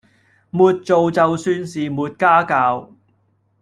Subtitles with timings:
[0.49, 2.91] 沒做就算是沒家教